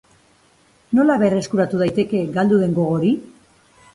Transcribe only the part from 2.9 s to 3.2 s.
hori?